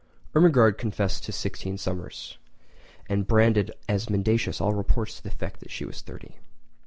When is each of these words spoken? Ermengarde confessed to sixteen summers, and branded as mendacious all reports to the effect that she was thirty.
Ermengarde 0.33 0.79
confessed 0.79 1.25
to 1.25 1.31
sixteen 1.31 1.77
summers, 1.77 2.39
and 3.07 3.27
branded 3.27 3.69
as 3.87 4.09
mendacious 4.09 4.59
all 4.59 4.73
reports 4.73 5.17
to 5.17 5.21
the 5.21 5.29
effect 5.29 5.59
that 5.59 5.69
she 5.69 5.85
was 5.85 6.01
thirty. 6.01 6.37